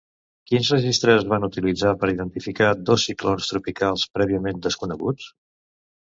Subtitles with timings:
[0.51, 5.29] Quins registres es van utilitzar per identificar dos ciclons tropicals prèviament desconeguts?